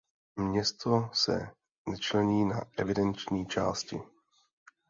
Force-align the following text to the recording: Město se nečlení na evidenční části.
Město 0.35 1.09
se 1.13 1.49
nečlení 1.89 2.45
na 2.45 2.61
evidenční 2.77 3.45
části. 3.45 3.99